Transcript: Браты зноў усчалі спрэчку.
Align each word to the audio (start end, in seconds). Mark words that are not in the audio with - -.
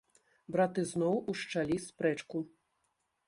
Браты 0.53 0.85
зноў 0.91 1.19
усчалі 1.33 1.77
спрэчку. 1.85 2.37